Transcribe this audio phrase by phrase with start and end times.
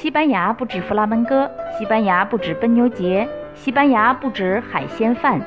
[0.00, 1.46] 西班牙不止弗拉门戈，
[1.78, 5.38] 西班牙不止奔牛节，西班牙不止海鲜饭，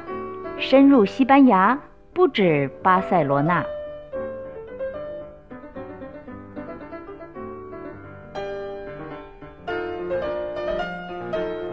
[0.59, 1.75] 深入西班牙
[2.13, 3.65] 不止巴塞罗那。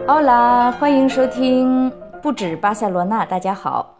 [0.07, 3.23] 好啦，欢迎收听不止巴塞罗那。
[3.23, 3.99] 大家好，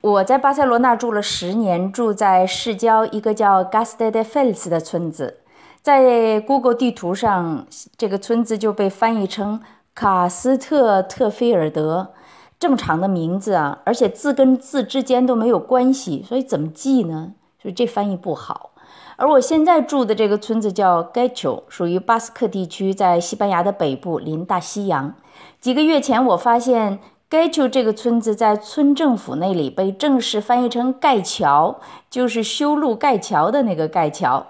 [0.00, 5.41] 我在巴塞罗那住了十年，住在市郊一个叫 Gaste de Fels 的村子。
[5.82, 9.60] 在 Google 地图上，这个村子就被翻译成
[9.96, 12.12] 卡斯特特菲尔德，
[12.60, 17.32] 这么长的名字啊，而且字跟字之间都没有关系，所以怎么记呢？
[17.60, 18.70] 所以这翻译不好。
[19.16, 25.12] 而我现在住的这个村子叫盖丘，属于巴斯克地区，在西班牙的北部，临大西洋。
[25.60, 34.46] 几个月前，我发现盖丘这个村子在村政府那里被正式翻译成盖桥，就是修路盖桥的那个盖桥。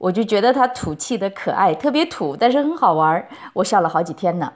[0.00, 3.28] 我就觉得它土气的可爱，特别土，但是很好玩儿。
[3.52, 4.50] 我笑了好几天呢。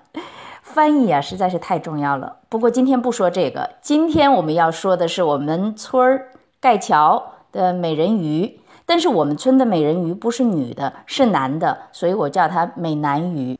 [0.62, 2.36] 翻译啊，实在是太重要了。
[2.48, 8.58] 不过今天不说这个，今天我们要说的是我们村儿盖桥的美人鱼。
[8.86, 13.54] 但是我们村的美人鱼不是女的，是男的，所以我叫它美男鱼。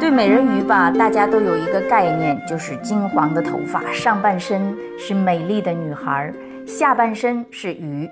[0.00, 6.34] 对美人鱼吧，大家都有一个概念，就是金黄的头发，上半身是美丽的女孩儿。
[6.70, 8.08] 下半身是鱼，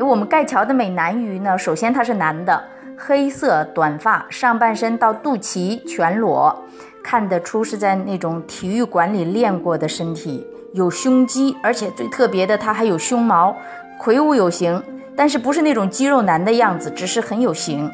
[0.00, 1.56] 我们盖桥的美男鱼呢？
[1.56, 2.60] 首先他是男的，
[2.98, 6.64] 黑色短发，上半身到肚脐全裸，
[7.04, 10.44] 看得出是在那种体育馆里练过的身体，
[10.74, 13.56] 有胸肌，而且最特别的，他还有胸毛，
[13.96, 14.82] 魁梧有型，
[15.14, 17.88] 但是不是那种肌肉男的样子，只是很有型。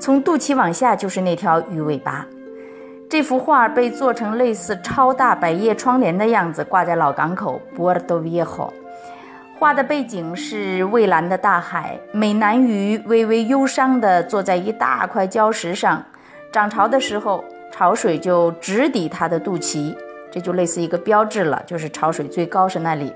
[0.00, 2.26] 从肚脐往下就是那条鱼尾巴。
[3.10, 8.70] 这幅画被做成类似超大百叶窗帘的样子，挂在老港口 Puerto Viejo。
[9.58, 16.00] 画的背景是蔚蓝的大海，美男鱼微微忧伤地坐在一大块礁石上。
[16.52, 19.92] 涨潮的时候，潮水就直抵他的肚脐，
[20.30, 23.12] 这就类似一个标志了，就是潮水最高是那里。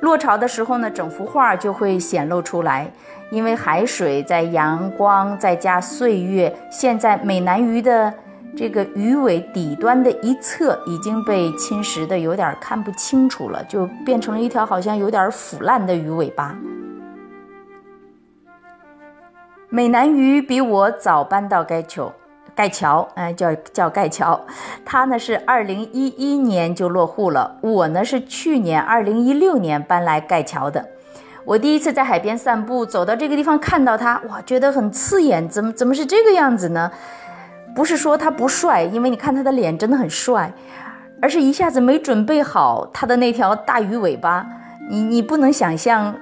[0.00, 2.90] 落潮的时候呢，整幅画就会显露出来，
[3.30, 8.12] 因为海水在阳光再加岁月，现在美男鱼的。
[8.58, 16.58] 这个鱼尾底端的一侧已经被侵蚀的有点看不清楚了，就变成了一条好像有点腐烂的鱼尾巴。
[19.68, 22.12] 美男鱼比我早搬到盖丘，
[22.52, 24.44] 盖桥，哎，叫叫盖桥。
[24.84, 30.84] 他呢是二零一一年就落户了，我呢是去年二零一六年搬来盖桥的。
[31.44, 36.90] 我第一次在海边散步，走到这个地方看到他，哇，觉得很刺眼，怎么怎么是这个样子呢？
[37.74, 40.52] 不是说他不帅，因为你看他的脸真的很帅，
[41.22, 44.46] 而是一下子没准备好他的那条大鱼尾巴，
[44.90, 46.14] 你你不能想象，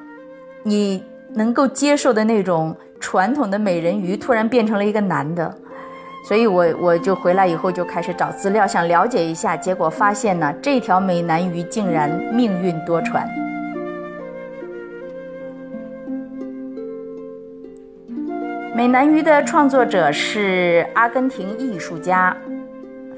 [0.62, 1.02] 你
[1.34, 5.54] 能够接受的那种传统的美人鱼突然变成了一个男的，
[6.28, 13.24] 所以我我就回来以后就开始找资料，想了解一下，结果发现呢，这条美男鱼竟然命运多舛。
[18.86, 22.36] 美男鱼的创作者是阿根廷艺术家，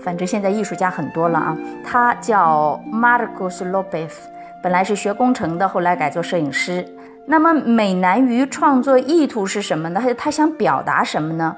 [0.02, 1.54] 反正现在艺术家很多了啊。
[1.84, 4.12] 他叫 Marcos Lopez，
[4.62, 6.88] 本来是学工程的，后来改做摄影师。
[7.26, 10.00] 那么美男鱼创作意图是什么呢？
[10.02, 11.54] 他他想表达什么呢？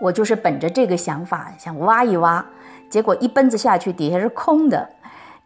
[0.00, 2.44] 我就是本着这个想法想挖一挖，
[2.90, 4.88] 结果一奔子下去，底下是空的。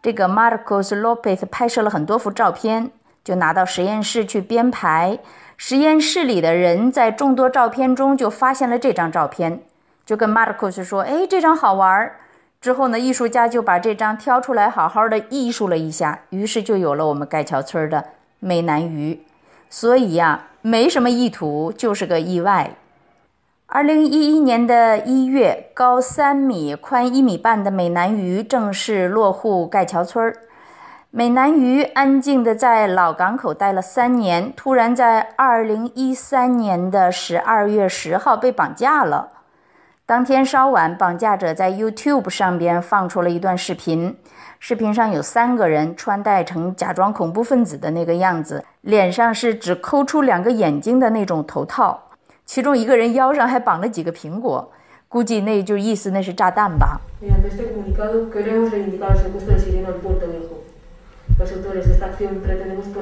[0.01, 2.89] 这个 Marcos Lopez 拍摄了很多幅照片，
[3.23, 5.19] 就拿到实验室去编排。
[5.61, 9.59] 实验室里的人在众多照片中就发现了这张照片，
[10.05, 12.13] 就跟马尔库斯说：“哎，这张好玩。”
[12.61, 18.05] 之后呢，艺术家就把这张挑出来，好好的艺术了一下，于是就有了我们盖桥村的
[18.39, 19.21] 美男鱼。
[19.69, 22.77] 所以呀，没什么意图，就是个意外。
[23.65, 30.37] 二零一一年的一月，高三米、宽一米半的美男鱼正式落户盖桥村儿。
[31.11, 39.29] 美男鱼安静地在老港口待了三年，突然在二零一三年的十二月十号被绑架了。
[40.05, 44.15] 当天稍晚，绑架者在 YouTube 上边放出了一段视频，
[44.59, 51.99] 视频上有三个人穿戴成假装恐怖分子的那个样子，脸上是只抠出两个眼睛的那种头套，
[52.45, 54.71] 其中一个人腰上还绑了几个苹果，
[55.07, 57.01] 估计那就意思那是炸弹吧。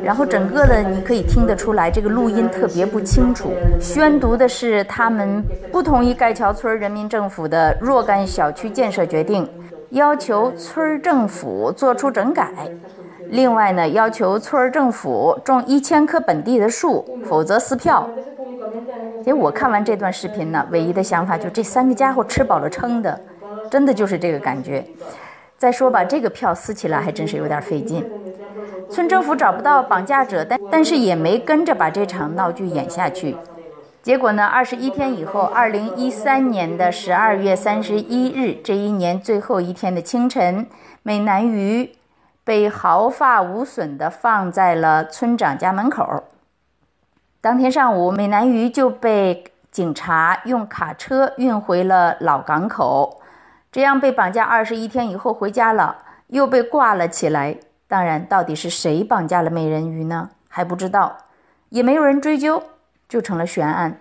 [0.04, 3.51] 然后整个的你可以听得出来，这个录音特别不清楚。
[3.80, 9.50] 宣读的是他们不同意盖桥村人民政府的若干小区建设决定，
[9.89, 12.51] 要求村政府做出整改。
[13.30, 18.10] 另外呢，要求村政府种一千棵本地的树，否则撕票。
[19.19, 23.19] 其实我看完这段视频呢，唯一的想法就这三个家伙吃饱了撑的，
[23.69, 24.86] 真的就是这个感觉。
[25.57, 28.06] 再说吧，这个票撕起来还真是有点费劲。
[28.89, 33.36] 村政府找不到绑架者，但但是也没跟着把这场闹剧演下去。
[34.04, 40.68] 结果呢，二十一天以后，二零一三年的十二月三十一日，这一年最后一天的清晨，
[41.04, 41.92] 美男鱼
[42.44, 46.24] 被毫发无损地放在了村长家门口。
[47.42, 53.21] 当天上午，美男鱼就被警察用卡车运回了老港口。
[53.77, 55.97] 这样被绑架二十一天以后回家了，
[56.29, 57.57] 又被挂了起来。
[57.88, 60.31] 当然，到底是谁绑架了美人鱼呢？
[60.47, 61.15] 还不知道，
[61.69, 62.63] 也没有人追究，
[63.07, 64.00] 就成了悬案。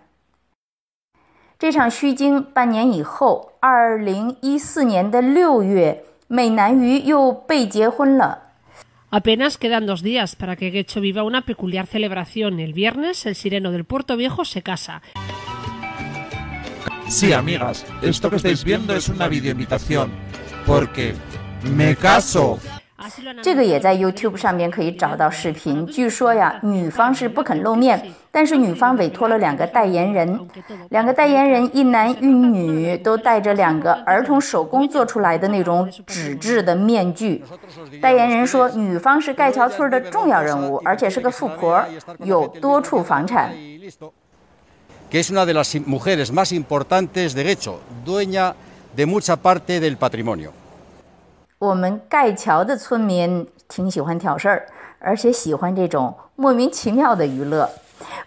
[1.58, 8.44] 这场虚惊半年以后，二零一四年的六月，美男鱼又被结婚了。
[9.10, 12.58] Apenas quedan dos días para que Getxo viva una peculiar celebración.
[12.60, 15.02] El viernes, el sireno del Puerto Viejo se casa.
[17.08, 20.10] Sí, amigas, esto que estáis viendo es una videoinvitación,
[20.66, 21.14] porque
[21.62, 22.58] me caso.
[23.42, 25.86] 这个也在 YouTube 上面可以找到视频。
[25.86, 30.40] 据说呀，女方是不肯露面，但是女方委托了两个代言人，
[30.88, 37.44] 两个代言人一男一女，都戴着两个儿童手工做出来的那种纸质的面具。
[38.00, 41.84] 代言人说，女方是盖桥村的重要人物，而且是个富婆，
[42.24, 43.52] 有多处房产。
[45.10, 48.54] Que es una de las mujeres más importantes de hecho, dueña
[48.94, 50.50] de mucha parte del patrimonio.
[51.58, 54.66] 我们盖桥的村民挺喜欢挑事儿，
[54.98, 57.70] 而且喜欢这种莫名其妙的娱乐。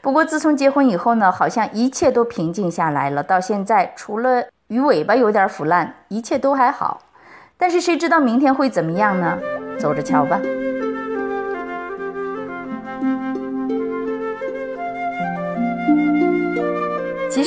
[0.02, 3.22] 不过自从结婚以后呢，好像一切都平静下来了。
[3.22, 7.02] 到现在，除了鱼尾巴有点腐烂，一切都还好。
[7.58, 9.38] 但是谁知道明天会怎么样呢？
[9.78, 10.40] 走着瞧吧。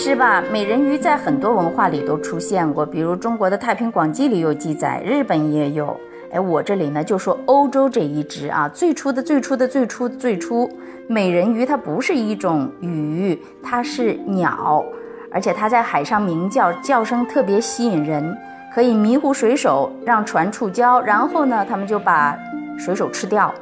[0.02, 5.96] 实吧，美人鱼在很多文化里都出现过，比如中国的《太平广记》里有记载，日本也有。
[6.32, 10.68] 哎，我这里呢就说欧洲这一只啊，最初的最初的最初最初，
[11.06, 14.84] 美人鱼它不是一种鱼，它是鸟，
[15.30, 18.36] 而且它在海上鸣叫，叫声特别吸引人，
[18.74, 22.36] 可以迷糊水手，让船触礁，然后呢，他们就把
[22.76, 23.54] 水手吃掉。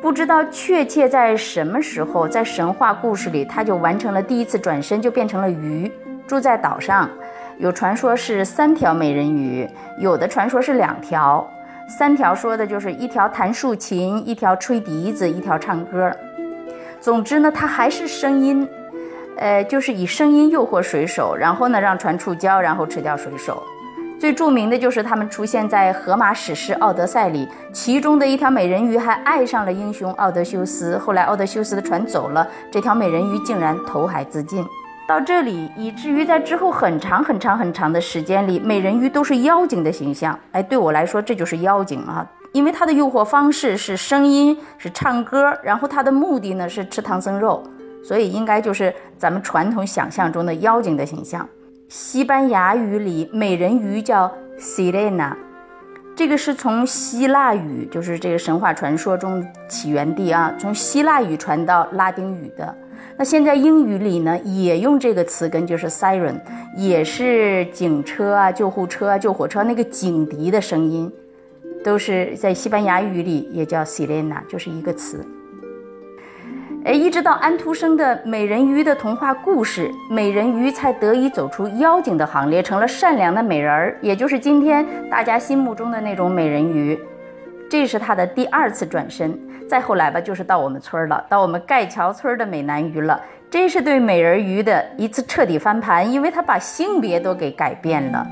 [0.00, 5.90] 不知道确切在什么时候，在神话故事里，他就完成了第一次转身，就变成了鱼，
[6.26, 7.10] 住在岛上。
[7.58, 9.68] 有传说是三条美人鱼，
[9.98, 11.44] 有的传说是两条。
[11.88, 16.12] 三条说的就是一条弹竖琴，一条吹笛子，一条唱歌。
[17.00, 18.68] 总之呢，它还是声音，
[19.36, 23.60] 呃，就是以声音诱惑水手，然后呢让船触礁，然后吃掉水手。
[24.18, 30.98] 最著名的就是他们出现在荷马史诗《奥德赛》里，其中的一条美人鱼还爱上了英雄奥德修斯。
[30.98, 34.66] 后来奥德修斯的船走了，这条美人鱼竟然投海自尽。
[35.06, 40.36] 到这里，以至于在之后很长很长很长的时间里，美人鱼都是妖精的形象。
[40.50, 47.62] 哎，对我来说，这就是妖精啊，因为它的诱惑方式是声音，是唱歌，然后它的目的呢是吃唐僧肉，
[48.04, 51.48] 所以应该就是咱们传统想象中的妖精的形象。
[51.88, 55.34] 西班牙语里美人鱼叫 Sirena，
[56.14, 62.76] 这个是从希腊语，就是这个神话传说中起源地啊，从希腊语传到拉丁语的。
[63.16, 66.38] 那现在英语里呢，也用这个词根，就是 siren，
[66.76, 71.10] 也是警车啊、救护车啊、救火车那个警笛的声音，
[71.82, 75.24] 都是在西班牙语里也叫 Sirena，就是一个词。
[76.88, 86.98] 哎，一直到安徒生的《美人鱼》的童话故事，美人鱼才得以走出妖精的行列，成了善良的美人儿，也就是今天大家心目中的那种美人鱼。
[87.68, 89.38] 这是他的第二次转身。
[89.68, 93.20] 再后来吧，就是到我们村了，到我们盖桥村的美男鱼了。
[93.50, 98.26] 这是对美人鱼的一次彻底翻盘，因为他把性别都给改变了。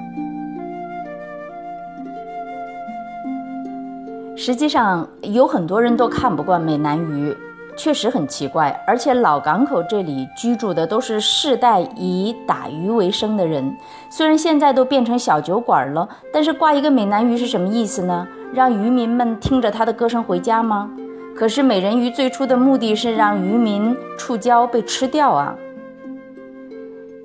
[4.34, 7.36] 实际上，有很多人都看不惯美男鱼。
[7.76, 13.76] 确实很奇怪，而且老港口这里居住的都是世代以打鱼为生的人。
[14.08, 18.26] 虽然现在都变成小酒馆了，但是挂一个美男鱼是什么意思呢？
[18.54, 20.90] 让渔民们听着他的歌声回家吗？
[21.36, 25.54] 可是美人鱼最初的目的是让渔民触礁被吃掉啊，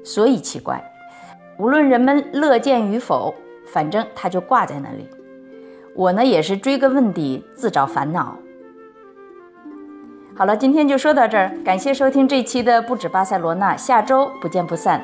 [0.03, 0.83] 所以奇怪。
[1.57, 3.33] 无论人们乐见与否，
[3.67, 5.07] 反正它就挂在那里。
[5.95, 8.35] 我呢也是追根问底，自找烦恼。
[10.41, 14.99] 好了，今天就说到这儿，感谢收听这期的不止巴塞罗那，下周不见不散。